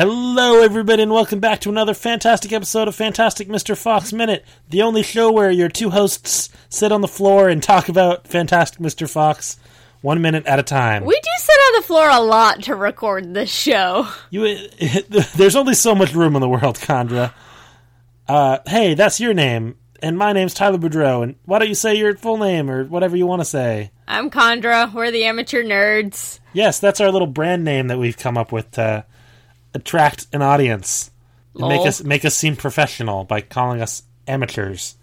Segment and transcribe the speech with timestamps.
[0.00, 3.76] Hello, everybody, and welcome back to another fantastic episode of Fantastic Mr.
[3.76, 7.90] Fox Minute, the only show where your two hosts sit on the floor and talk
[7.90, 9.06] about Fantastic Mr.
[9.06, 9.58] Fox
[10.00, 11.04] one minute at a time.
[11.04, 14.08] We do sit on the floor a lot to record this show.
[14.30, 14.56] You,
[15.36, 17.34] there's only so much room in the world, Chandra.
[18.26, 21.96] Uh, hey, that's your name, and my name's Tyler Boudreau, and why don't you say
[21.96, 23.90] your full name or whatever you want to say?
[24.08, 24.90] I'm Chandra.
[24.94, 26.40] We're the amateur nerds.
[26.54, 29.04] Yes, that's our little brand name that we've come up with to
[29.74, 31.10] attract an audience
[31.54, 34.96] and make us make us seem professional by calling us amateurs.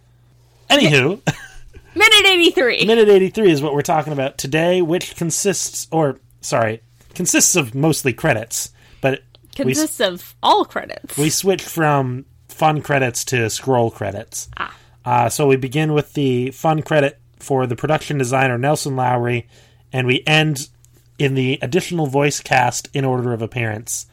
[0.70, 1.22] Anywho,
[1.96, 2.86] Minute 83.
[2.86, 6.82] minute eighty three is what we're talking about today, which consists, or sorry,
[7.16, 9.24] consists of mostly credits, but
[9.58, 11.18] we Consists of all credits.
[11.18, 14.50] we switch from fun credits to scroll credits.
[14.58, 14.76] Ah.
[15.04, 19.48] Uh, so we begin with the fun credit for the production designer Nelson Lowry,
[19.92, 20.70] and we end
[21.18, 24.06] in the additional voice cast in order of appearance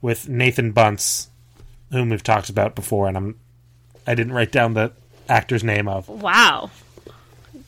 [0.00, 1.28] with Nathan Bunce,
[1.90, 3.38] whom we've talked about before, and I'm
[4.06, 4.92] I didn't write down the
[5.28, 6.08] actor's name of.
[6.08, 6.70] wow.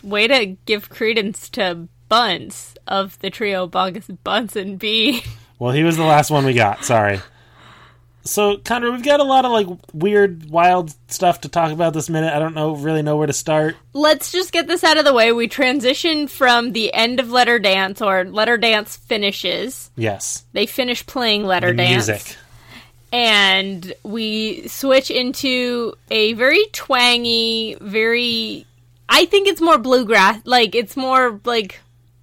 [0.02, 5.22] Way to give credence to Bunce of the trio Boggis Bunce and B.
[5.58, 6.84] Well, he was the last one we got.
[6.84, 7.20] Sorry.
[8.24, 12.11] So, Condor, we've got a lot of like weird, wild stuff to talk about this
[12.11, 12.33] minute.
[12.34, 13.77] I don't know really know where to start.
[13.94, 15.33] Let's just get this out of the way.
[15.33, 19.91] We transition from the end of Let Her Dance, or Let Her Dance finishes.
[19.97, 22.08] Yes, They finish playing Letter the Dance.
[22.08, 22.36] music.
[23.12, 28.66] and we switch into a very twangy, very.
[29.08, 30.41] I think it's more bluegrass.
[30.44, 31.80] Like it's more like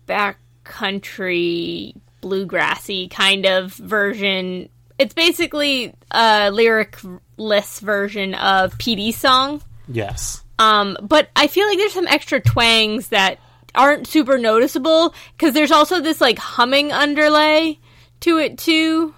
[0.08, 4.70] backcountry bluegrassy kind of version.
[4.98, 9.62] It's basically a lyricless version of Petey song.
[9.88, 10.44] Yes.
[10.58, 13.40] Um, but I feel like there's some extra twangs that
[13.74, 17.80] aren't super noticeable because there's also this like humming underlay
[18.22, 19.14] to it too,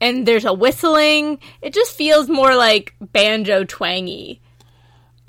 [0.00, 1.38] and there's a whistling.
[1.60, 4.40] It just feels more like banjo twangy.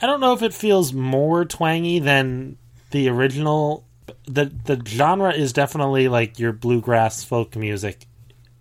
[0.01, 2.57] I don't know if it feels more twangy than
[2.91, 3.85] the original.
[4.25, 8.05] The the genre is definitely like your bluegrass folk music.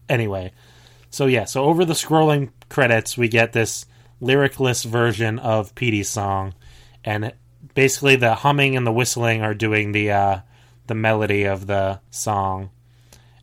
[0.09, 0.53] Anyway,
[1.11, 3.87] so yeah, so over the scrolling credits, we get this
[4.21, 6.55] lyricless version of Petey's song,
[7.05, 7.33] and
[7.75, 10.39] basically the humming and the whistling are doing the uh,
[10.87, 12.71] the melody of the song,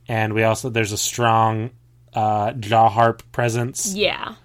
[0.07, 1.71] and we also there's a strong
[2.13, 4.35] uh, jaw harp presence, Yeah,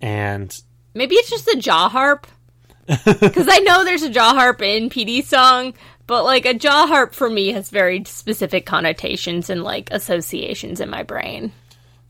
[0.00, 0.56] and
[0.94, 2.26] maybe it's just the jaw harp
[2.86, 5.74] because I know there's a jaw harp in Petey song.
[6.06, 10.90] But like a jaw harp for me has very specific connotations and like associations in
[10.90, 11.50] my brain.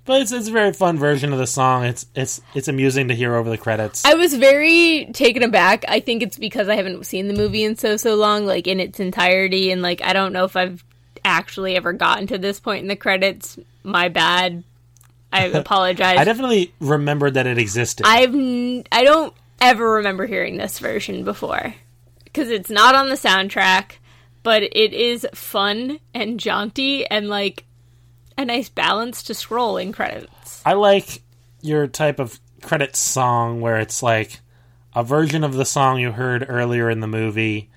[0.06, 1.84] But it's it's a very fun version of the song.
[1.84, 4.04] It's it's it's amusing to hear over the credits.
[4.04, 5.84] I was very taken aback.
[5.88, 8.80] I think it's because I haven't seen the movie in so so long, like in
[8.80, 10.84] its entirety, and like I don't know if I've
[11.24, 13.58] actually ever gotten to this point in the credits.
[13.82, 14.62] My bad.
[15.32, 16.18] I apologize.
[16.18, 18.04] I definitely remembered that it existed.
[18.06, 21.74] I've n- I don't ever remember hearing this version before
[22.24, 23.92] because it's not on the soundtrack,
[24.42, 27.64] but it is fun and jaunty and like
[28.36, 30.62] a nice balance to scroll in credits.
[30.64, 31.22] I like
[31.60, 34.40] your type of credit song where it's like
[34.94, 37.70] a version of the song you heard earlier in the movie,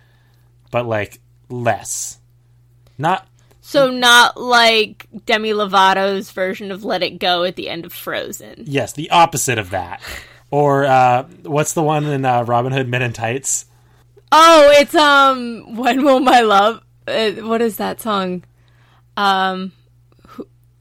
[0.72, 1.20] but like
[1.50, 2.20] less.
[2.98, 3.28] Not
[3.62, 8.64] So not like Demi Lovato's version of "Let It Go" at the end of Frozen.
[8.66, 10.02] yes, the opposite of that.
[10.50, 13.66] Or uh, what's the one in uh, Robin Hood Men in Tights?
[14.32, 18.44] Oh, it's um, "When Will My Love." Uh, what is that song?
[19.16, 19.72] Um,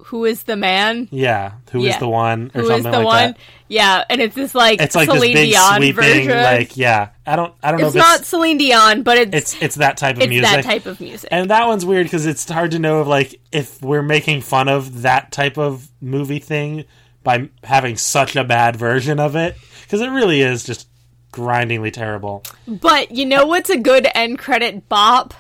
[0.07, 1.09] who, is the man?
[1.11, 1.99] Yeah, who is Yeah.
[1.99, 3.31] the one or Who is something the like one?
[3.33, 3.39] that.
[3.69, 6.43] Yeah, and it's this like It's like Celine this big Dion sweeping, version.
[6.43, 7.09] like yeah.
[7.27, 9.97] I don't I don't know it's not it's Celine Dion, but it's it's it's that
[9.97, 10.49] type of it's music.
[10.51, 11.29] that type of music.
[11.33, 14.69] And that one's weird because it's hard to know if like if we're making fun
[14.69, 16.85] of that type of movie thing
[17.25, 20.89] by having such a bad version of it because it really is just
[21.33, 22.45] grindingly terrible.
[22.69, 25.35] But you know what's a good end credit bop?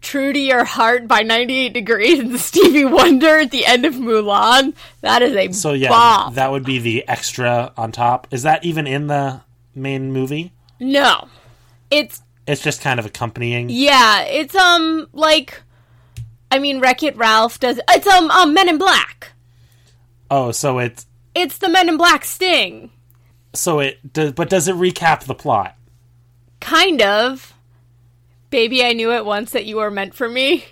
[0.00, 4.74] True to Your Heart by 98 Degrees and Stevie Wonder at the end of Mulan.
[5.00, 6.34] That is a So yeah, bop.
[6.34, 8.26] that would be the extra on top.
[8.30, 9.40] Is that even in the
[9.74, 10.52] main movie?
[10.80, 11.28] no.
[11.90, 13.70] It's It's just kind of accompanying.
[13.70, 15.62] yeah, it's um like
[16.50, 19.32] I mean Wreck It Ralph does it's um um Men in Black.
[20.30, 22.90] Oh, so it's It's the Men in Black sting.
[23.54, 25.74] so it does, but does it recap the plot?
[26.60, 27.54] Kind of.
[28.50, 30.64] Baby, I knew at once that you were meant for me.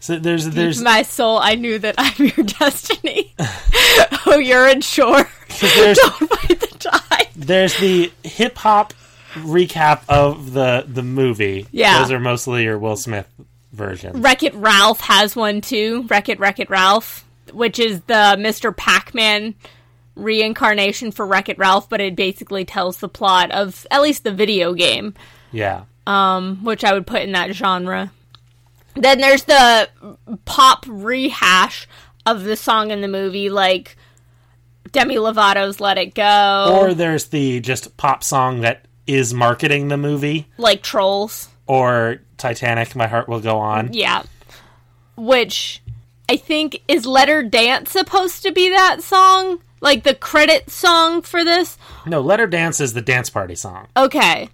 [0.00, 3.34] So there's there's My soul, I knew that I'm your destiny.
[4.26, 4.68] oh, you're
[5.94, 7.28] Don't fight the tide.
[7.34, 8.92] there's the hip hop
[9.34, 11.66] recap of the the movie.
[11.72, 12.00] Yeah.
[12.00, 13.26] those are mostly your Will Smith
[13.72, 14.20] version.
[14.22, 16.04] Wreck It Ralph has one too.
[16.08, 18.76] Wreck It, Wreck It Ralph, which is the Mr.
[18.76, 19.54] Pac Man
[20.14, 24.32] reincarnation for Wreck It Ralph, but it basically tells the plot of at least the
[24.32, 25.14] video game,
[25.52, 25.82] Yeah.
[26.08, 28.10] Um, which I would put in that genre.
[28.94, 29.88] Then there's the
[30.46, 31.86] pop rehash
[32.24, 33.96] of the song in the movie, like
[34.90, 39.96] Demi Lovato's "Let It Go," Or there's the just pop song that is marketing the
[39.98, 41.48] movie, like Trolls.
[41.66, 43.92] or Titanic, My Heart Will Go On.
[43.92, 44.22] Yeah.
[45.16, 45.82] Which
[46.28, 49.60] I think is Let Her Dance supposed to be that song?
[49.80, 51.76] Like the credit song for this?
[52.06, 53.86] No, Let Her Dance is the dance party song.
[53.96, 54.48] Okay.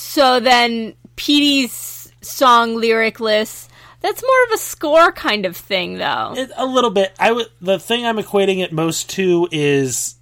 [0.00, 3.68] So then Petey's song lyricless,
[4.00, 6.34] that's more of a score kind of thing though.
[6.36, 7.12] It, a little bit.
[7.18, 7.48] I would.
[7.60, 10.14] The thing I'm equating it most to is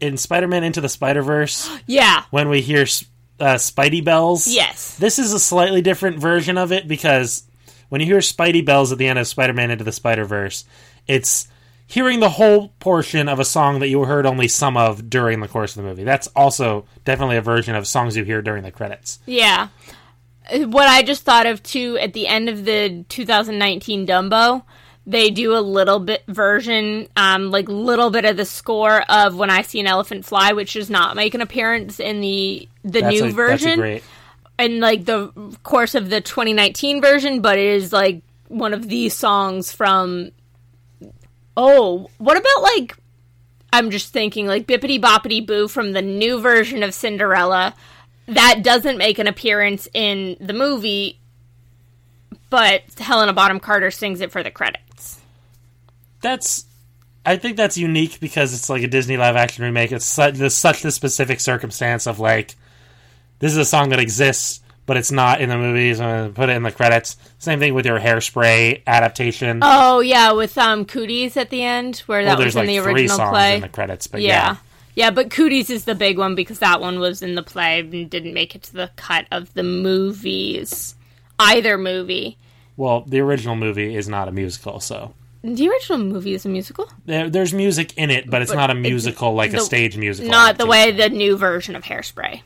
[0.00, 2.24] in Spider-Man Into the Spider-Verse yeah.
[2.30, 2.84] when we hear
[3.38, 4.48] uh, Spidey bells.
[4.48, 4.96] Yes.
[4.96, 7.44] This is a slightly different version of it because
[7.90, 10.64] when you hear Spidey bells at the end of Spider-Man Into the Spider-Verse,
[11.06, 11.46] it's
[11.94, 15.46] hearing the whole portion of a song that you heard only some of during the
[15.46, 16.02] course of the movie.
[16.02, 19.20] That's also definitely a version of songs you hear during the credits.
[19.26, 19.68] Yeah.
[20.52, 24.64] What I just thought of too at the end of the 2019 Dumbo,
[25.06, 29.50] they do a little bit version, um, like little bit of the score of "When
[29.50, 33.14] I See an Elephant Fly," which does not make an appearance in the the That's
[33.20, 34.02] new a, version, great.
[34.58, 35.28] in like the
[35.62, 40.32] course of the 2019 version, but it is like one of these songs from.
[41.56, 42.96] Oh, what about like?
[43.72, 47.74] I'm just thinking like Bippity Boppity Boo from the new version of Cinderella.
[48.26, 51.18] That doesn't make an appearance in the movie,
[52.50, 55.20] but Helena Bonham Carter sings it for the credits.
[56.20, 56.66] That's.
[57.26, 59.92] I think that's unique because it's like a Disney live action remake.
[59.92, 62.54] It's such, such the specific circumstance of like,
[63.38, 66.00] this is a song that exists, but it's not in the movies.
[66.00, 67.16] I'm gonna put it in the credits.
[67.38, 69.60] Same thing with your Hairspray adaptation.
[69.62, 72.84] Oh yeah, with um Cooties at the end, where that well, was there's in like
[72.84, 73.56] the original play.
[73.56, 74.28] in the credits, but yeah.
[74.28, 74.56] yeah.
[74.94, 75.10] yeah.
[75.10, 78.34] but Cooties is the big one because that one was in the play and didn't
[78.34, 80.94] make it to the cut of the movies.
[81.38, 82.38] Either movie.
[82.76, 86.88] Well, the original movie is not a musical, so The original movie is a musical?
[87.06, 90.30] there, there's music in it, but it's But not a musical like a stage musical.
[90.30, 92.42] Not the way the new version of Hairspray.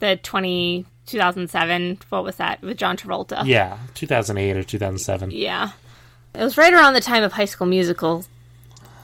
[0.00, 2.60] The 20, 2007, what was that?
[2.62, 3.42] With John Travolta.
[3.46, 5.30] Yeah, 2008 or 2007.
[5.30, 5.70] Yeah.
[6.34, 8.24] It was right around the time of High School Musical,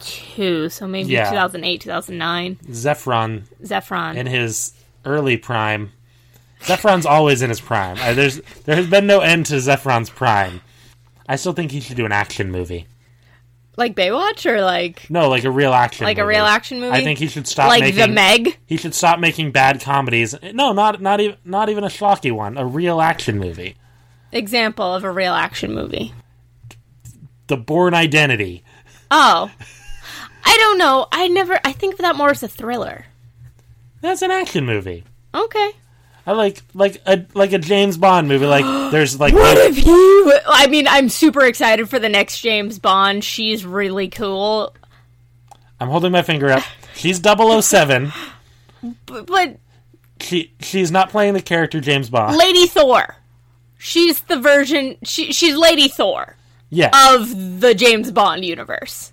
[0.00, 0.68] too.
[0.68, 1.30] So maybe Yeah.
[1.30, 2.56] 2008, 2009.
[2.70, 4.16] Zefron Zefron.
[4.16, 4.72] in his
[5.04, 5.92] early prime.
[6.62, 7.96] Zefron's always in his prime.
[8.16, 10.60] There's there has been no end to Zefron's prime.
[11.28, 12.86] I still think he should do an action movie.
[13.76, 16.04] Like Baywatch or like No, like a real action.
[16.04, 16.96] like a real action movie?
[16.96, 17.98] I think he should stop like making.
[18.00, 18.58] The Meg?
[18.66, 20.34] He should stop making bad comedies.
[20.42, 22.58] No, not not even not even a schlocky one.
[22.58, 23.76] A real action movie.
[24.32, 26.12] Example of a real action movie.
[27.46, 28.62] The Bourne Identity.
[29.10, 29.50] Oh.
[30.44, 31.06] I don't know.
[31.12, 33.06] I never I think of that more as a thriller.
[34.02, 35.04] That's an action movie.
[35.34, 35.72] Okay.
[36.26, 38.46] I like like a like a James Bond movie.
[38.46, 42.78] Like there's like What if you I mean, I'm super excited for the next James
[42.78, 43.24] Bond.
[43.24, 44.74] She's really cool.
[45.80, 46.62] I'm holding my finger up.
[46.94, 48.12] She's 007.
[49.06, 49.58] But, but
[50.20, 52.36] She she's not playing the character James Bond.
[52.36, 53.16] Lady Thor.
[53.78, 56.36] She's the version she she's Lady Thor
[56.68, 56.92] Yes.
[57.14, 59.12] of the James Bond universe.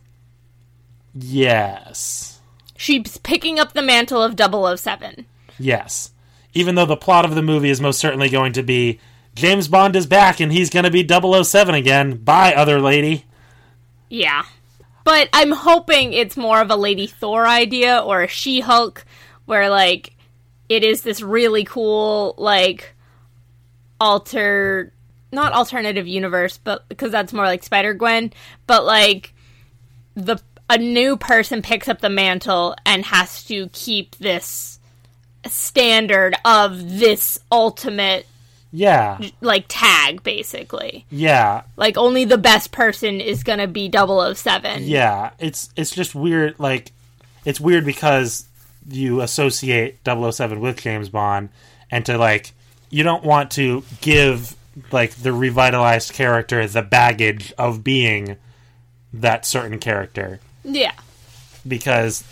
[1.16, 2.40] yes.
[2.76, 4.36] She's picking up the mantle of
[4.80, 5.26] 007.
[5.58, 6.12] Yes.
[6.58, 9.00] Even though the plot of the movie is most certainly going to be
[9.36, 12.18] James Bond is back and he's going to be 007 again.
[12.18, 13.26] Bye, other lady.
[14.10, 14.44] Yeah.
[15.04, 19.06] But I'm hoping it's more of a Lady Thor idea or a She Hulk
[19.46, 20.16] where, like,
[20.68, 22.96] it is this really cool, like,
[24.02, 24.92] alter.
[25.32, 28.32] Not alternative universe, but because that's more like Spider Gwen,
[28.66, 29.34] but like
[30.16, 30.38] the
[30.70, 34.77] a new person picks up the mantle and has to keep this
[35.50, 38.26] standard of this ultimate
[38.72, 39.20] Yeah.
[39.42, 41.06] like tag basically.
[41.10, 41.64] Yeah.
[41.76, 44.84] Like only the best person is going to be 007.
[44.84, 45.32] Yeah.
[45.40, 46.92] It's it's just weird like
[47.46, 48.46] it's weird because
[48.90, 51.50] you associate 007 with James Bond
[51.92, 52.52] and to like
[52.90, 54.56] you don't want to give
[54.92, 58.38] like the revitalized character the baggage of being
[59.14, 60.40] that certain character.
[60.64, 60.92] Yeah.
[61.68, 62.24] because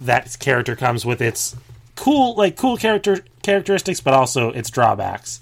[0.00, 1.54] that character comes with its
[1.96, 5.40] cool like cool character characteristics but also its drawbacks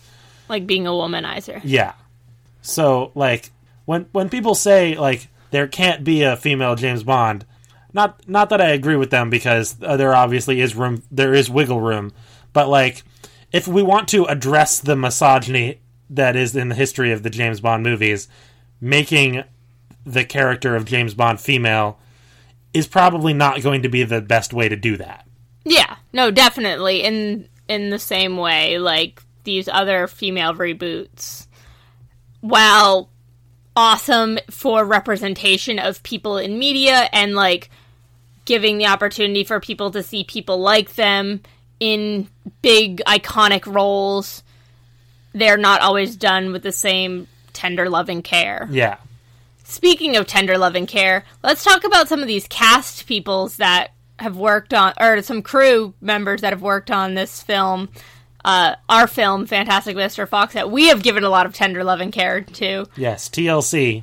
[0.49, 1.61] Like being a womanizer.
[1.64, 1.94] yeah
[2.61, 3.50] so like
[3.85, 7.44] when when people say like there can't be a female james bond
[7.92, 11.49] not not that i agree with them because uh, there obviously is room there is
[11.50, 12.12] wiggle room
[12.52, 13.02] but like
[13.52, 15.80] if we want to address the misogyny
[16.11, 18.28] that is in the history of the james bond movies
[18.80, 19.42] making
[20.04, 21.99] the character of james bond female
[22.75, 25.22] is probably not going to be the best way to do that.
[25.64, 31.47] Yeah, no, definitely in in the same way like these other female reboots.
[32.40, 33.09] While
[33.76, 37.71] awesome for representation of people in media and like
[38.45, 41.40] giving the opportunity for people to see people like them
[41.81, 42.28] in
[42.61, 44.42] big iconic roles,
[45.33, 48.69] they're not always done with the same tender loving care.
[48.71, 48.97] Yeah.
[49.64, 54.37] Speaking of tender loving care, let's talk about some of these cast peoples that have
[54.37, 57.88] worked on, or some crew members that have worked on this film,
[58.45, 60.28] uh, our film, Fantastic Mr.
[60.28, 62.87] Fox, that we have given a lot of tender loving care to.
[62.97, 64.02] Yes, TLC.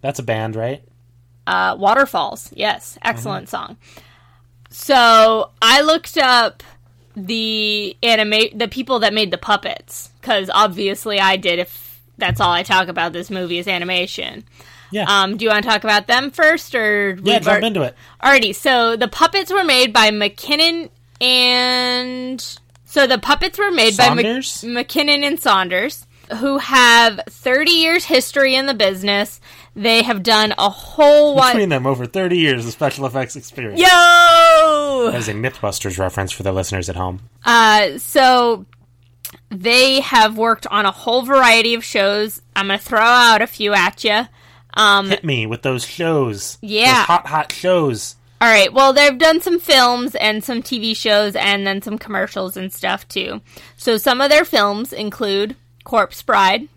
[0.00, 0.82] That's a band, right?
[1.46, 3.78] Uh, Waterfalls, yes, excellent song.
[4.70, 6.62] So I looked up
[7.16, 11.58] the anime, the people that made the puppets, because obviously I did.
[11.58, 14.44] If that's all I talk about, this movie is animation.
[14.90, 15.04] Yeah.
[15.06, 17.94] Um, do you want to talk about them first, or yeah, jump ar- into it.
[18.22, 20.90] Alrighty, so the puppets were made by McKinnon
[21.20, 24.62] and so the puppets were made Saunders?
[24.62, 26.06] by Mc- McKinnon and Saunders,
[26.38, 29.40] who have 30 years history in the business.
[29.76, 31.52] They have done a whole lot.
[31.52, 33.80] Between them, over 30 years of special effects experience.
[33.80, 33.86] Yo!
[33.86, 37.20] That is a Mythbusters reference for the listeners at home.
[37.44, 38.66] Uh, so
[39.50, 42.42] they have worked on a whole variety of shows.
[42.56, 44.22] I'm gonna throw out a few at you.
[44.74, 46.58] Um, Hit me with those shows.
[46.60, 46.98] Yeah.
[46.98, 48.16] Those hot, hot shows.
[48.40, 48.72] All right.
[48.72, 53.06] Well, they've done some films and some TV shows and then some commercials and stuff
[53.08, 53.40] too.
[53.76, 56.68] So some of their films include Corpse Bride.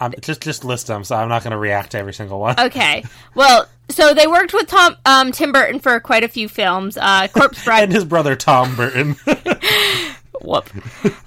[0.00, 2.58] Um, just just list them, so I'm not going to react to every single one.
[2.58, 3.04] Okay.
[3.36, 6.98] Well, so they worked with Tom um, Tim Burton for quite a few films.
[7.00, 7.84] Uh, Corpse Bride.
[7.84, 9.16] and his brother Tom Burton.
[10.42, 10.68] whoop.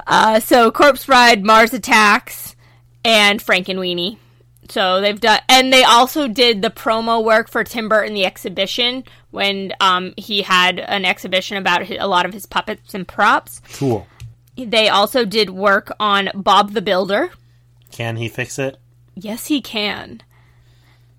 [0.06, 2.56] Uh, so Corpse Bride, Mars Attacks,
[3.06, 4.18] and Frankenweenie.
[4.70, 9.04] So they've done, and they also did the promo work for Tim Burton the exhibition
[9.32, 13.62] when um, he had an exhibition about hi- a lot of his puppets and props.
[13.74, 14.08] cool.
[14.58, 17.30] They also did work on Bob the Builder.
[17.92, 18.78] Can he fix it?
[19.14, 20.22] Yes, he can.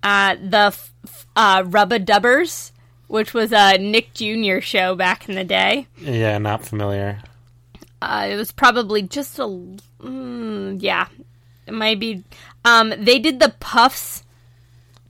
[0.03, 2.71] Uh, the f- f- uh, Rubba Dubbers,
[3.07, 4.59] which was a Nick Jr.
[4.59, 5.87] show back in the day.
[5.99, 7.19] Yeah, not familiar.
[8.01, 9.43] Uh, it was probably just a.
[10.01, 11.07] Mm, yeah.
[11.67, 12.23] It might be.
[12.65, 14.23] Um, they did the Puffs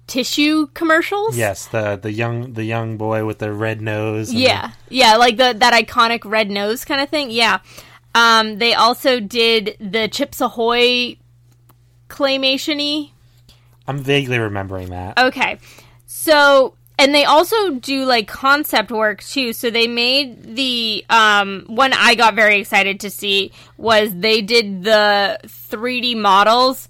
[0.08, 1.38] tissue commercials.
[1.38, 4.30] Yes, the the young the young boy with the red nose.
[4.30, 7.30] and Yeah, yeah, like the that iconic red nose kind of thing.
[7.32, 7.60] Yeah.
[8.16, 11.18] Um, they also did the Chips Ahoy
[12.10, 13.12] claymation-y.
[13.88, 15.20] I'm vaguely remembering that.
[15.20, 15.60] Okay.
[16.08, 19.54] So, and they also do like concept work too.
[19.54, 24.84] So they made the um one I got very excited to see was they did
[24.84, 26.90] the 3D models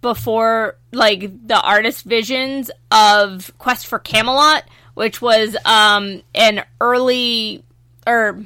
[0.00, 7.62] before like the artist visions of Quest for Camelot, which was um an early
[8.06, 8.42] or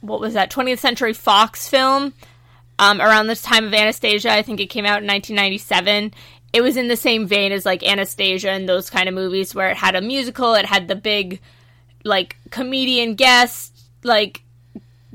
[0.00, 2.12] what was that 20th Century Fox film
[2.78, 4.32] um, around this time of Anastasia.
[4.32, 6.12] I think it came out in 1997.
[6.52, 9.70] It was in the same vein as like Anastasia and those kind of movies where
[9.70, 11.40] it had a musical, it had the big
[12.04, 14.42] like comedian guest like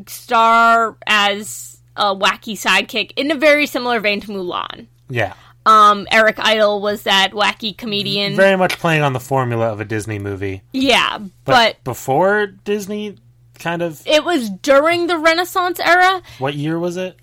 [0.08, 4.88] star as a wacky sidekick in a very similar vein to Mulan.
[5.10, 5.34] Yeah,
[5.65, 8.36] Um, Eric Idle was that wacky comedian.
[8.36, 13.17] very much playing on the formula of a Disney movie, yeah, but, but before Disney,
[13.60, 14.01] kind of.
[14.06, 17.17] it was during the Renaissance era, What year was it?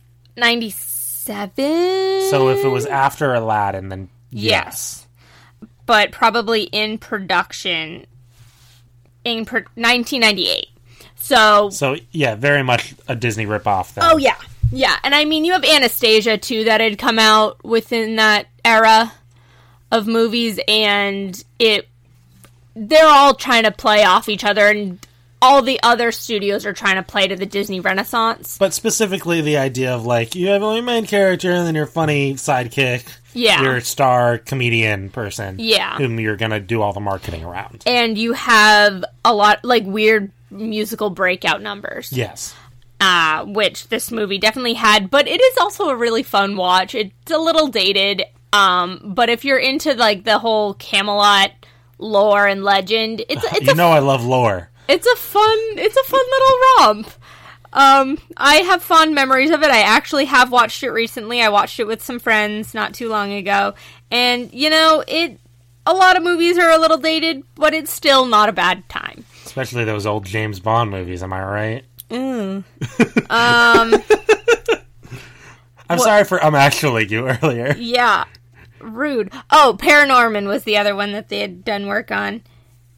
[1.29, 2.31] 97.
[2.31, 5.07] So if it was after Aladdin, then Yes.
[5.87, 8.07] but probably in production
[9.25, 10.67] in pro- 1998.
[11.17, 13.95] So, So yeah, very much a Disney ripoff.
[13.95, 14.05] Then.
[14.05, 14.37] oh yeah,
[14.71, 19.13] yeah, and I mean you have Anastasia too that had come out within that era
[19.91, 21.89] of movies, and it
[22.77, 24.99] they're all trying to play off each other, and
[25.45, 28.57] all the other studios are trying to play to the Disney Renaissance.
[28.59, 32.35] But specifically, the idea of like you have your main character and then your funny
[32.35, 33.63] sidekick, Yeah.
[33.63, 35.97] your star comedian person, Yeah.
[35.97, 37.83] whom you're gonna do all the marketing around.
[37.87, 42.11] And you have a lot like weird musical breakout numbers.
[42.13, 42.55] Yes,
[43.01, 46.95] uh, which this movie definitely had, but it is also a really fun watch.
[46.95, 48.23] It's a little dated,
[48.53, 51.51] um, but if you're into like the whole Camelot
[51.99, 54.71] lore and legend, it's it's you know I love lore.
[54.89, 57.11] It's a fun it's a fun little romp.
[57.73, 59.71] Um, I have fond memories of it.
[59.71, 61.43] I actually have watched it recently.
[61.43, 63.75] I watched it with some friends not too long ago,
[64.11, 65.41] and you know it.
[65.87, 69.25] A lot of movies are a little dated, but it's still not a bad time.
[69.45, 71.85] Especially those old James Bond movies, am I right?
[73.31, 73.95] Um,
[75.91, 77.75] I'm sorry for I'm actually you earlier.
[77.77, 78.25] Yeah.
[78.81, 79.33] Rude.
[79.51, 82.43] Oh, Paranorman was the other one that they had done work on.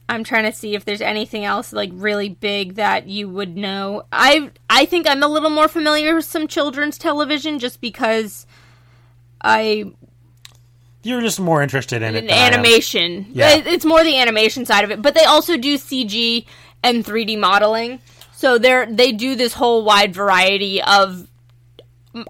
[0.09, 4.03] I'm trying to see if there's anything else like really big that you would know.
[4.11, 8.45] I I think I'm a little more familiar with some children's television just because
[9.41, 9.91] I
[11.03, 12.29] You're just more interested in it.
[12.31, 13.27] animation.
[13.33, 13.55] Yeah.
[13.65, 16.45] It's more the animation side of it, but they also do CG
[16.83, 17.99] and 3D modeling.
[18.33, 21.27] So they're they do this whole wide variety of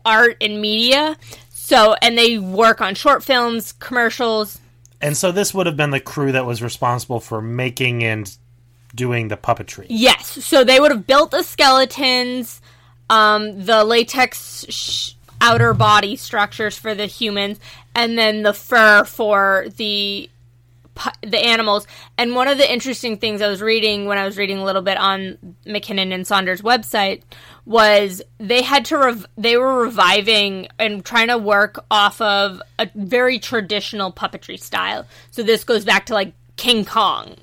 [0.03, 1.15] art and media.
[1.49, 4.59] So and they work on short films, commercials.
[5.01, 8.35] And so this would have been the crew that was responsible for making and
[8.95, 9.85] doing the puppetry.
[9.89, 10.43] Yes.
[10.43, 12.61] So they would have built the skeletons,
[13.09, 17.59] um, the latex sh- outer body structures for the humans,
[17.93, 20.29] and then the fur for the
[21.21, 21.87] the animals.
[22.17, 24.81] And one of the interesting things I was reading when I was reading a little
[24.81, 27.23] bit on McKinnon and Saunders' website
[27.65, 32.89] was they had to rev- they were reviving and trying to work off of a
[32.95, 35.05] very traditional puppetry style.
[35.31, 37.35] So this goes back to like King Kong.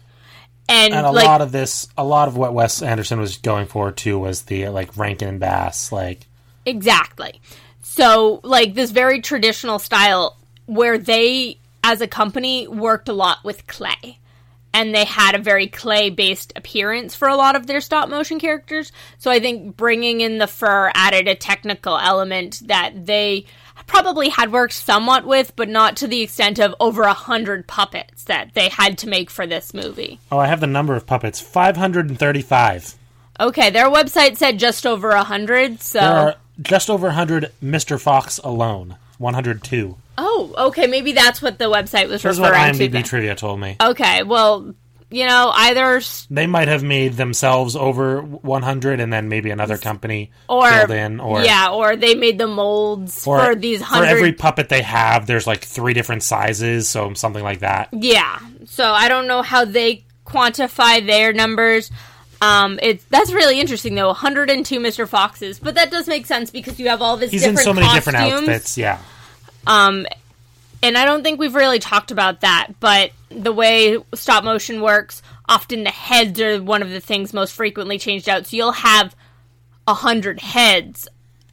[0.66, 3.66] And, And a like lot of this, a lot of what Wes Anderson was going
[3.66, 6.26] for too was the like Rankin and Bass, like
[6.66, 7.40] Exactly.
[7.82, 13.68] So, like this very traditional style where they, as a company, worked a lot with
[13.68, 14.18] clay.
[14.72, 18.40] And they had a very clay based appearance for a lot of their stop motion
[18.40, 18.90] characters.
[19.18, 23.46] So, I think bringing in the fur added a technical element that they
[23.86, 28.24] probably had worked somewhat with, but not to the extent of over a hundred puppets
[28.24, 30.18] that they had to make for this movie.
[30.32, 32.94] oh, I have the number of puppets, five hundred and thirty-five.
[33.38, 36.00] Okay, their website said just over a hundred, so.
[36.00, 38.00] There are just over a hundred Mr.
[38.00, 39.96] Fox alone, one hundred two.
[40.16, 40.86] Oh, okay.
[40.86, 42.88] Maybe that's what the website was what referring to.
[42.88, 43.02] IMDb then.
[43.04, 43.76] trivia told me.
[43.80, 44.74] Okay, well,
[45.10, 49.78] you know, either They might have made themselves over one hundred, and then maybe another
[49.78, 53.98] company or filled in, or yeah, or they made the molds or for these 100-
[53.98, 55.26] for every puppet they have.
[55.26, 57.88] There's like three different sizes, so something like that.
[57.92, 61.90] yeah, so I don't know how they quantify their numbers.
[62.40, 64.08] Um, it's that's really interesting though.
[64.08, 65.08] 102 Mr.
[65.08, 67.30] Foxes, but that does make sense because you have all this.
[67.30, 68.04] He's in different so many costumes.
[68.04, 68.78] different outfits.
[68.78, 68.98] Yeah.
[69.66, 70.06] Um,
[70.82, 75.22] and I don't think we've really talked about that, but the way stop motion works,
[75.48, 78.46] often the heads are one of the things most frequently changed out.
[78.46, 79.16] So you'll have
[79.88, 81.08] a hundred heads,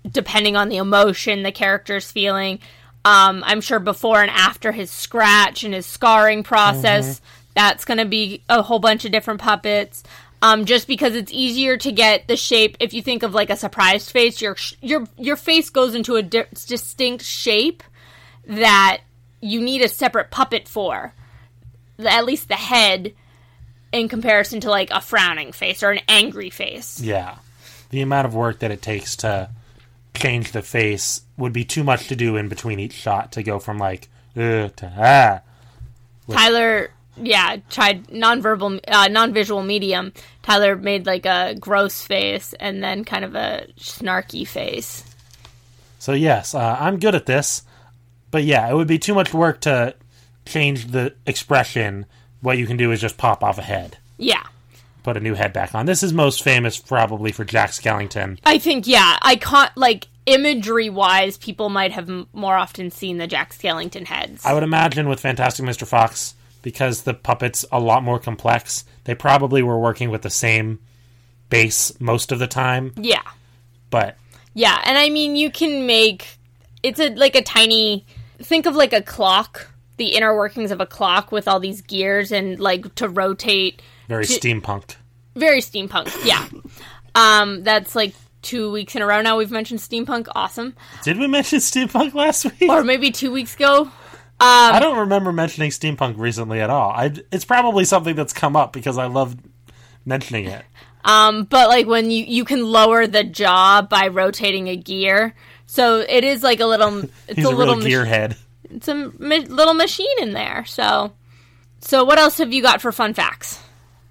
[0.09, 2.59] depending on the emotion the character's feeling.
[3.05, 7.21] Um, I'm sure before and after his scratch and his scarring process,
[7.55, 10.03] that's going to be a whole bunch of different puppets.
[10.43, 12.77] Um, just because it's easier to get the shape.
[12.79, 16.23] If you think of like a surprised face, your your your face goes into a
[16.23, 17.83] di- distinct shape
[18.47, 19.01] that
[19.39, 21.13] you need a separate puppet for.
[21.99, 23.13] At least the head,
[23.91, 26.99] in comparison to like a frowning face or an angry face.
[27.01, 27.37] Yeah.
[27.89, 29.49] The amount of work that it takes to
[30.13, 33.59] change the face would be too much to do in between each shot to go
[33.59, 35.41] from like uh, to ah.
[36.31, 40.13] Tyler, yeah, tried nonverbal, uh, non-visual medium.
[40.43, 45.03] Tyler made like a gross face and then kind of a snarky face.
[45.99, 47.63] So yes, uh, I'm good at this,
[48.31, 49.95] but yeah, it would be too much work to
[50.45, 52.05] change the expression.
[52.41, 54.41] What you can do is just pop off a head, Yeah,
[55.03, 55.85] put a new head back on.
[55.85, 58.39] This is most famous probably for Jack Skellington.
[58.43, 63.27] I think yeah, I can't like imagery-wise, people might have m- more often seen the
[63.27, 64.45] Jack Skellington heads.
[64.45, 65.85] I would imagine with Fantastic Mr.
[65.85, 70.79] Fox, because the puppet's a lot more complex, they probably were working with the same
[71.49, 72.93] base most of the time.
[72.95, 73.21] yeah,
[73.89, 74.17] But
[74.53, 76.37] Yeah, and I mean you can make
[76.83, 78.05] it's a like a tiny
[78.39, 82.31] think of like a clock, the inner workings of a clock with all these gears
[82.31, 84.95] and like to rotate very To- steampunk.
[85.35, 86.09] very steampunk.
[86.25, 86.47] Yeah.
[87.15, 90.27] Um that's like 2 weeks in a row now we've mentioned steampunk.
[90.33, 90.73] Awesome.
[91.03, 92.69] Did we mention steampunk last week?
[92.69, 93.91] Or maybe 2 weeks ago.
[94.43, 96.89] I don't remember mentioning steampunk recently at all.
[96.91, 99.35] I, it's probably something that's come up because I love
[100.05, 100.65] mentioning it.
[101.03, 105.33] Um but like when you you can lower the jaw by rotating a gear.
[105.65, 108.35] So it is like a little it's He's a, a, little gearhead.
[108.63, 110.65] it's a little machine in there.
[110.65, 111.13] So
[111.79, 113.59] so what else have you got for fun facts?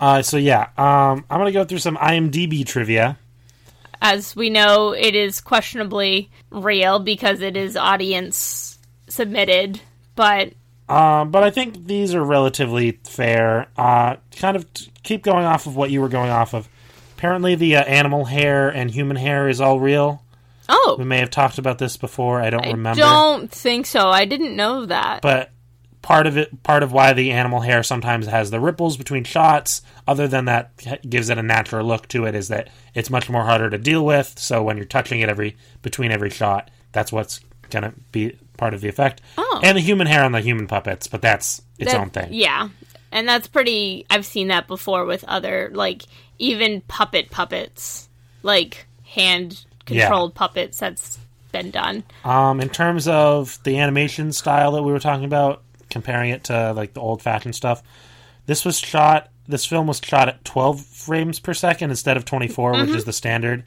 [0.00, 3.18] Uh, so yeah, um, I'm gonna go through some IMDb trivia.
[4.00, 9.80] as we know, it is questionably real because it is audience submitted.
[10.20, 10.52] But
[10.94, 13.68] Um, but I think these are relatively fair.
[13.76, 16.68] Uh, kind of t- keep going off of what you were going off of.
[17.16, 20.22] Apparently, the uh, animal hair and human hair is all real.
[20.68, 22.40] Oh, we may have talked about this before.
[22.40, 23.00] I don't I remember.
[23.00, 24.08] don't think so.
[24.08, 25.20] I didn't know that.
[25.22, 25.50] But
[26.02, 29.82] part of it, part of why the animal hair sometimes has the ripples between shots,
[30.06, 30.70] other than that
[31.08, 34.04] gives it a natural look to it, is that it's much more harder to deal
[34.04, 34.38] with.
[34.38, 38.80] So when you're touching it every between every shot, that's what's gonna be part of
[38.80, 39.20] the effect.
[39.36, 39.60] Oh.
[39.64, 42.28] And the human hair on the human puppets, but that's its That- own thing.
[42.30, 42.68] Yeah.
[43.10, 46.02] And that's pretty I've seen that before with other like
[46.38, 48.08] even puppet puppets.
[48.44, 51.18] Like hand controlled puppets that's
[51.50, 52.04] been done.
[52.24, 56.72] Um, in terms of the animation style that we were talking about, comparing it to
[56.72, 57.82] like the old fashioned stuff,
[58.46, 59.28] this was shot.
[59.48, 63.12] This film was shot at 12 frames per second instead of 24, which is the
[63.12, 63.64] standard,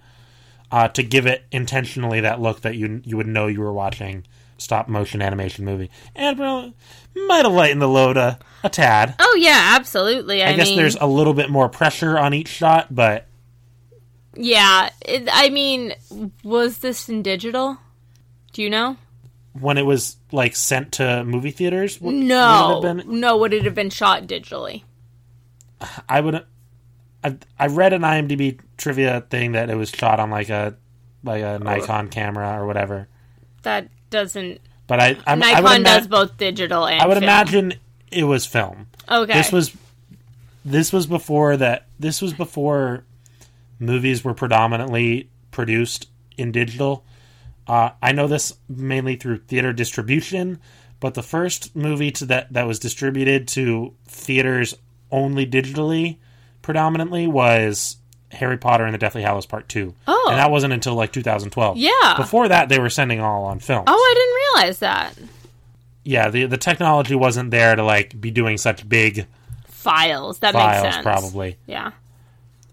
[0.72, 4.24] uh, to give it intentionally that look that you you would know you were watching
[4.58, 6.74] stop motion animation movie, and well,
[7.28, 9.16] might have lightened the load a, a tad.
[9.20, 10.44] Oh yeah, absolutely.
[10.44, 13.28] I, I guess mean, there's a little bit more pressure on each shot, but
[14.36, 15.94] Yeah, it, I mean,
[16.44, 17.78] was this in digital?
[18.52, 18.98] Do you know?
[19.60, 23.38] when it was like sent to movie theaters, w- would it No, have been no.
[23.38, 24.84] Would it have been shot digitally?
[26.10, 26.44] I would.
[27.24, 30.76] I I read an IMDb trivia thing that it was shot on like a
[31.24, 31.58] like a oh.
[31.60, 33.08] Nikon camera or whatever.
[33.62, 34.62] That doesn't.
[34.88, 37.02] But I I'm, I Nikon would, ima- does both digital and.
[37.02, 37.24] I would film.
[37.24, 37.74] imagine
[38.12, 38.88] it was film.
[39.10, 39.34] Okay.
[39.34, 39.76] This was
[40.64, 41.88] this was before that.
[42.00, 43.04] This was before
[43.80, 47.04] movies were predominantly produced in digital.
[47.68, 50.60] Uh, I know this mainly through theater distribution,
[51.00, 54.76] but the first movie to that that was distributed to theaters
[55.12, 56.18] only digitally,
[56.62, 57.98] predominantly, was
[58.34, 59.94] Harry Potter and the Deathly Hallows Part Two.
[60.08, 60.28] Oh.
[60.30, 61.78] and that wasn't until like 2012.
[61.78, 61.92] Yeah.
[62.18, 63.84] before that they were sending all on film.
[63.88, 65.18] Oh, I didn't realize that.
[66.04, 69.26] yeah, the the technology wasn't there to like be doing such big
[69.68, 70.40] Files.
[70.40, 71.04] That files, makes sense.
[71.04, 71.58] probably.
[71.68, 71.92] Yeah.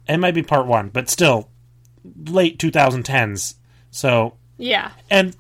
[0.09, 1.49] It might be part one, but still
[2.27, 3.55] late 2010s.
[3.91, 4.91] So, Yeah.
[5.11, 5.37] and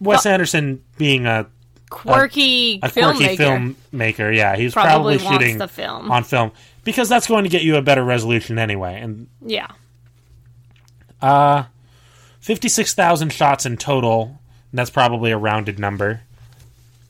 [0.00, 1.46] Wes Anderson being a,
[1.90, 6.10] Quirky a quirky filmmaker filmmaker, yeah, he's probably, probably, shooting the film.
[6.10, 6.50] on film
[6.84, 9.00] because that's going to get you a better resolution anyway.
[9.00, 9.68] And yeah.
[11.22, 11.64] uh,
[12.40, 14.40] 56,000 shots in total.
[14.72, 16.20] That's probably a rounded number.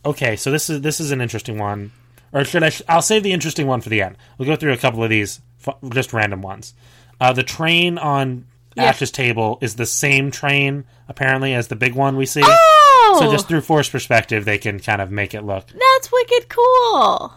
[0.05, 1.91] Okay, so this is this is an interesting one.
[2.33, 2.71] Or should I?
[2.89, 4.17] I'll save the interesting one for the end.
[4.37, 6.75] We'll go through a couple of these, f- just random ones.
[7.21, 8.45] Uh, the train on
[8.77, 8.85] Yeah.
[8.85, 12.43] Ash's table is the same train apparently as the big one we see.
[12.45, 15.69] Oh, So just through force perspective, they can kind of make it look.
[15.69, 17.33] that's wicked cool.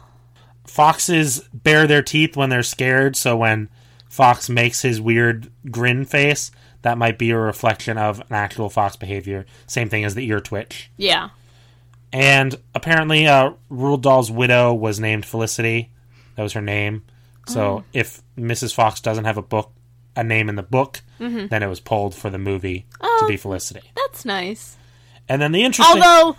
[0.68, 3.70] Foxes bare their teeth when they're scared, so when
[4.10, 6.52] Fox makes his weird grin face,
[6.82, 9.46] that might be a reflection of an actual fox behavior.
[9.66, 10.90] Same thing as the ear twitch.
[10.98, 11.30] Yeah.
[12.14, 15.92] And apparently, uh, Roald Dahl's widow was named Felicity.
[16.36, 17.04] That was her name.
[17.48, 18.74] So if Mrs.
[18.74, 19.72] Fox doesn't have a book,
[20.16, 23.82] a name in the book, then it was pulled for the movie to be Felicity.
[23.96, 24.76] That's nice.
[25.30, 26.38] And then the interesting, Although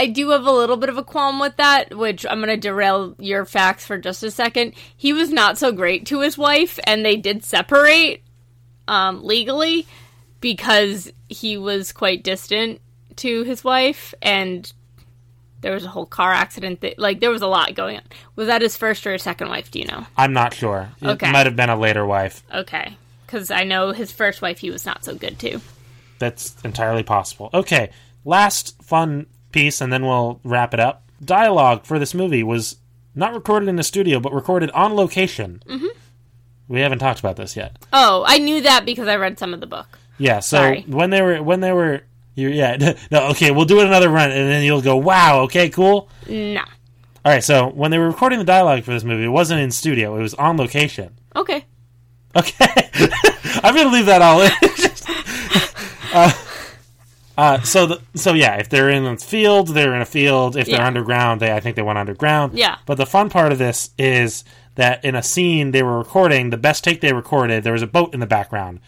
[0.00, 2.56] I do have a little bit of a qualm with that, which I'm going to
[2.56, 4.72] derail your facts for just a second.
[4.96, 8.22] He was not so great to his wife, and they did separate
[8.88, 9.86] um, legally
[10.40, 12.80] because he was quite distant
[13.16, 14.72] to his wife, and
[15.60, 16.80] there was a whole car accident.
[16.80, 18.02] That, like there was a lot going on.
[18.36, 19.70] Was that his first or his second wife?
[19.70, 20.06] Do you know?
[20.16, 20.88] I'm not sure.
[21.02, 21.30] It Okay.
[21.30, 22.42] might have been a later wife.
[22.54, 25.60] Okay, because I know his first wife he was not so good to.
[26.18, 27.50] That's entirely possible.
[27.52, 27.90] Okay,
[28.24, 31.02] last fun piece, and then we'll wrap it up.
[31.24, 32.76] Dialogue for this movie was
[33.14, 35.62] not recorded in a studio, but recorded on location.
[35.66, 35.86] Mm-hmm.
[36.68, 37.76] We haven't talked about this yet.
[37.92, 39.98] Oh, I knew that because I read some of the book.
[40.18, 40.82] Yeah, so Sorry.
[40.86, 42.02] when they were when they were
[42.36, 42.76] yeah
[43.10, 46.60] no okay we'll do it another run and then you'll go wow okay cool Nah.
[47.24, 49.70] all right so when they were recording the dialogue for this movie it wasn't in
[49.70, 51.66] studio it was on location Okay.
[52.34, 52.88] okay
[53.62, 54.50] I'm gonna leave that all in
[56.14, 56.32] uh,
[57.38, 60.66] uh, so the, so yeah if they're in a field they're in a field if
[60.66, 60.86] they're Yeah.
[60.86, 62.76] underground they I think they went underground Yeah.
[62.86, 66.56] but the fun part of this is that in a scene they were recording the
[66.56, 68.80] best take they recorded there was a boat in the background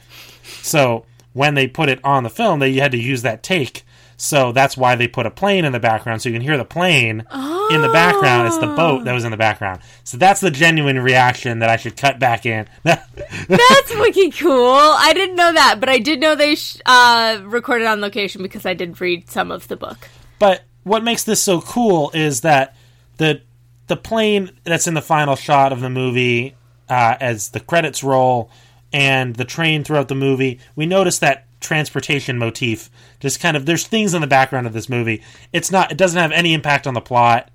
[0.63, 3.85] so when they put it on the film, they had to use that take.
[4.23, 6.65] So that's why they put a plane in the background, so you can hear the
[6.65, 7.27] plane
[7.73, 8.47] in the background.
[8.47, 9.81] It's the boat that was in the background.
[10.05, 12.69] So that's the genuine reaction that I should cut back in.
[12.85, 14.69] That's wicked cool.
[14.77, 18.65] I didn't know that, but I did know they sh- uh, recorded on location because
[18.65, 20.09] I did read some of the book.
[20.39, 22.77] but what makes this so cool is that
[23.17, 23.43] the
[23.89, 26.55] the plane that's in the final shot of the movie
[26.89, 28.51] uh, as the credits roll
[28.93, 32.90] and the train throughout the movie, we notice that transportation motif.
[33.20, 35.22] Just kind of there's things in the background of this movie.
[35.53, 37.51] It's not it doesn't have any impact on the plot.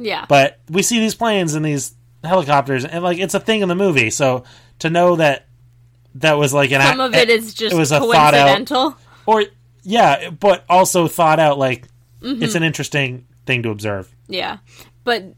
[0.00, 0.26] Yeah.
[0.28, 1.92] but we see these planes and these
[2.22, 4.44] helicopters and like it's a thing in the movie so
[4.78, 5.46] to know that
[6.14, 8.96] that was like an some of it is just it was a thought out coincidental.
[9.26, 9.44] or
[9.82, 11.84] yeah but also thought out like
[12.22, 12.42] Mm-hmm.
[12.44, 14.58] it's an interesting thing to observe Yeah.
[15.04, 15.34] But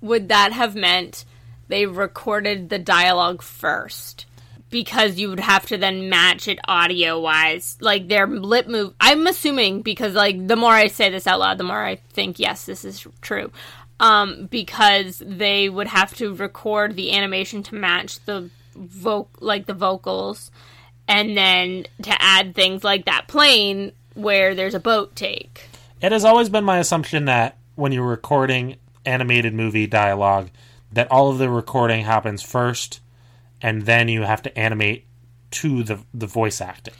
[0.00, 1.24] would that have meant
[1.68, 4.26] they recorded the dialogue first?
[4.70, 7.76] Because you would have to then match it audio wise.
[7.80, 8.94] Like their lip move.
[9.00, 12.38] I'm assuming because, like, the more I say this out loud, the more I think,
[12.40, 13.52] yes, this is true.
[14.00, 19.74] um, because they would have to record the animation to match the voc like the
[19.74, 20.50] vocals,
[21.06, 25.62] and then to add things like that plane where there's a boat take.
[26.00, 30.50] It has always been my assumption that when you're recording animated movie dialogue,
[30.92, 33.00] that all of the recording happens first,
[33.60, 35.06] and then you have to animate
[35.52, 36.94] to the the voice acting.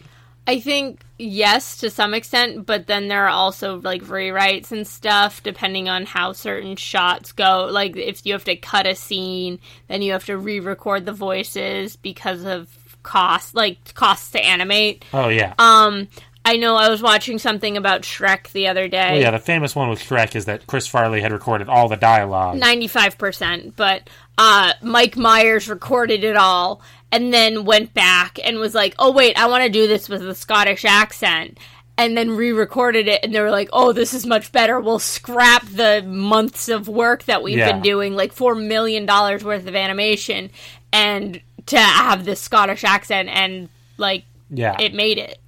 [0.46, 5.42] I think yes to some extent, but then there are also like rewrites and stuff
[5.42, 7.66] depending on how certain shots go.
[7.70, 11.96] Like if you have to cut a scene, then you have to re-record the voices
[11.96, 12.68] because of
[13.02, 15.04] cost, like costs to animate.
[15.14, 16.08] Oh yeah, Um,
[16.44, 19.12] I know I was watching something about Shrek the other day.
[19.12, 19.30] well, yeah.
[19.30, 22.58] The famous one with Shrek is that Chris Farley had recorded all the dialogue.
[22.60, 28.94] 95%, but uh, Mike Myers recorded it all and then went back and was like,
[28.98, 31.58] oh, wait, I want to do this with a Scottish accent.
[31.96, 34.80] And then re recorded it, and they were like, oh, this is much better.
[34.80, 37.70] We'll scrap the months of work that we've Yeah.
[37.70, 40.50] been doing, like $4 million worth of animation,
[40.92, 45.38] and to have this Scottish accent, and like, Yeah, it made it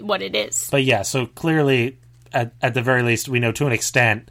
[0.00, 0.68] what it is.
[0.70, 1.02] but yeah.
[1.02, 1.98] So clearly,
[2.32, 4.30] at at the very least, we know to an extent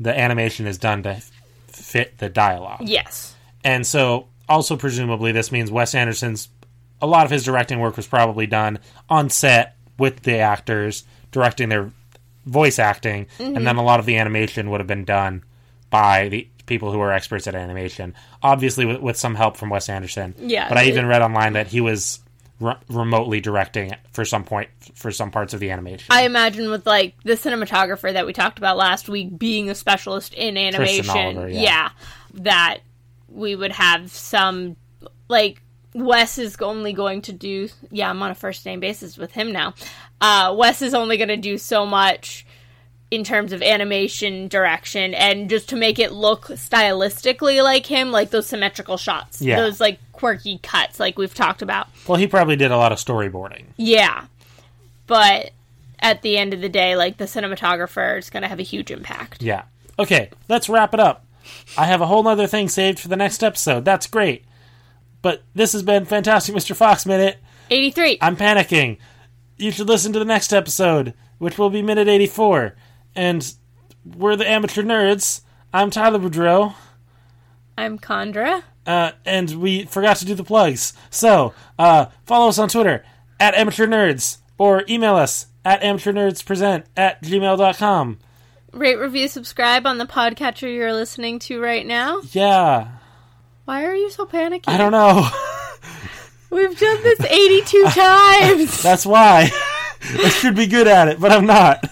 [0.00, 1.22] the animation is done to
[1.68, 2.80] fit the dialogue.
[2.88, 3.33] Yes.
[3.64, 6.48] And so, also presumably, this means Wes Anderson's
[7.00, 11.68] a lot of his directing work was probably done on set with the actors directing
[11.68, 11.90] their
[12.46, 15.42] voice acting, and then a lot of the animation would have been done
[15.90, 19.88] by the people who are experts at animation, obviously with, with some help from Wes
[19.88, 20.34] Anderson.
[20.38, 22.20] Yeah, but I even read online that he was
[22.60, 26.06] re- remotely directing for some point for some parts of the animation.
[26.10, 30.34] I imagine with like the cinematographer that we talked about last week being a specialist
[30.34, 31.60] in animation, Oliver, yeah.
[31.60, 31.90] yeah,
[32.34, 32.78] that
[33.34, 34.76] we would have some
[35.28, 35.60] like
[35.94, 39.52] Wes is only going to do yeah, I'm on a first name basis with him
[39.52, 39.74] now.
[40.20, 42.46] Uh Wes is only going to do so much
[43.10, 48.30] in terms of animation direction and just to make it look stylistically like him, like
[48.30, 49.40] those symmetrical shots.
[49.40, 49.56] Yeah.
[49.56, 51.88] Those like quirky cuts like we've talked about.
[52.06, 53.66] well, he probably did a lot of storyboarding.
[53.76, 54.26] Yeah.
[55.06, 55.52] But
[56.00, 58.90] at the end of the day, like the cinematographer is going to have a huge
[58.90, 59.42] impact.
[59.42, 59.62] Yeah.
[59.98, 61.23] Okay, let's wrap it up.
[61.76, 63.84] I have a whole nother thing saved for the next episode.
[63.84, 64.44] That's great.
[65.22, 66.76] But this has been Fantastic Mr.
[66.76, 67.38] Fox Minute.
[67.70, 68.18] 83.
[68.20, 68.98] I'm panicking.
[69.56, 72.76] You should listen to the next episode, which will be minute 84.
[73.14, 73.54] And
[74.04, 75.40] we're the amateur nerds.
[75.72, 76.74] I'm Tyler Boudreau.
[77.78, 78.64] I'm Chandra.
[78.86, 80.92] Uh, and we forgot to do the plugs.
[81.10, 83.04] So, uh, follow us on Twitter
[83.40, 88.18] at amateur nerds or email us at amateur nerds present at gmail.com.
[88.74, 92.20] Rate, review, subscribe on the podcatcher you're listening to right now.
[92.32, 92.88] Yeah.
[93.66, 94.66] Why are you so panicky?
[94.66, 95.28] I don't know.
[96.50, 98.82] We've done this 82 times.
[98.82, 99.50] That's why.
[100.02, 101.84] I should be good at it, but I'm not.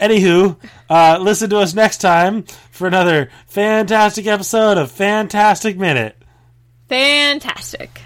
[0.00, 0.56] Anywho,
[0.90, 6.16] uh, listen to us next time for another fantastic episode of Fantastic Minute.
[6.88, 8.02] Fantastic.